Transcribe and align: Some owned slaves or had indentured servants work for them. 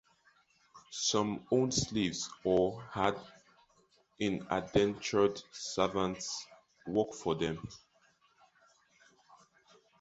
Some 1.09 1.45
owned 1.51 1.75
slaves 1.75 2.27
or 2.43 2.81
had 2.91 3.19
indentured 4.17 5.39
servants 5.51 6.47
work 6.87 7.13
for 7.13 7.35
them. 7.35 7.67